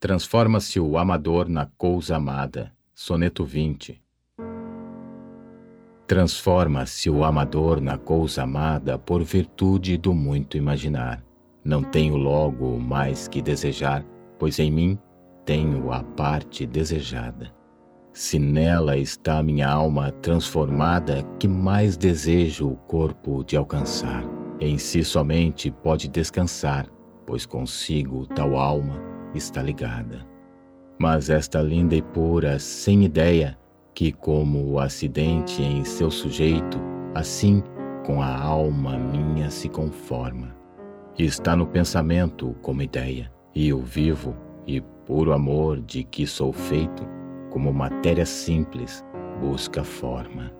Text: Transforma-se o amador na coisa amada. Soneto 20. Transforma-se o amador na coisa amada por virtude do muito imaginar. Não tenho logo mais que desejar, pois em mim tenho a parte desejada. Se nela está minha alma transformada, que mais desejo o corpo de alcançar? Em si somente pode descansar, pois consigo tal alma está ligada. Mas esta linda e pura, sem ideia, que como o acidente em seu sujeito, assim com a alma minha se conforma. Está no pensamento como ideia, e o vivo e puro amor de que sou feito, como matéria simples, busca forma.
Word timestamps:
Transforma-se 0.00 0.78
o 0.78 0.96
amador 0.96 1.48
na 1.48 1.66
coisa 1.66 2.18
amada. 2.18 2.72
Soneto 2.94 3.44
20. 3.44 4.00
Transforma-se 6.06 7.10
o 7.10 7.24
amador 7.24 7.80
na 7.80 7.98
coisa 7.98 8.44
amada 8.44 8.96
por 8.96 9.24
virtude 9.24 9.96
do 9.96 10.14
muito 10.14 10.56
imaginar. 10.56 11.20
Não 11.64 11.82
tenho 11.82 12.16
logo 12.16 12.78
mais 12.78 13.26
que 13.26 13.42
desejar, 13.42 14.04
pois 14.38 14.60
em 14.60 14.70
mim 14.70 14.96
tenho 15.44 15.90
a 15.90 16.04
parte 16.04 16.64
desejada. 16.64 17.52
Se 18.12 18.38
nela 18.38 18.96
está 18.96 19.42
minha 19.42 19.68
alma 19.68 20.12
transformada, 20.12 21.24
que 21.40 21.48
mais 21.48 21.96
desejo 21.96 22.68
o 22.68 22.76
corpo 22.76 23.42
de 23.42 23.56
alcançar? 23.56 24.22
Em 24.60 24.78
si 24.78 25.02
somente 25.02 25.72
pode 25.72 26.06
descansar, 26.06 26.86
pois 27.26 27.44
consigo 27.44 28.26
tal 28.28 28.56
alma 28.56 29.17
está 29.34 29.62
ligada. 29.62 30.26
Mas 30.98 31.30
esta 31.30 31.60
linda 31.60 31.94
e 31.94 32.02
pura, 32.02 32.58
sem 32.58 33.04
ideia, 33.04 33.56
que 33.94 34.12
como 34.12 34.64
o 34.72 34.78
acidente 34.80 35.62
em 35.62 35.84
seu 35.84 36.10
sujeito, 36.10 36.78
assim 37.14 37.62
com 38.04 38.22
a 38.22 38.36
alma 38.38 38.98
minha 38.98 39.50
se 39.50 39.68
conforma. 39.68 40.56
Está 41.18 41.54
no 41.54 41.66
pensamento 41.66 42.54
como 42.62 42.82
ideia, 42.82 43.30
e 43.54 43.72
o 43.72 43.80
vivo 43.80 44.36
e 44.66 44.80
puro 44.80 45.32
amor 45.32 45.80
de 45.80 46.04
que 46.04 46.26
sou 46.26 46.52
feito, 46.52 47.06
como 47.50 47.72
matéria 47.72 48.24
simples, 48.24 49.04
busca 49.40 49.82
forma. 49.82 50.52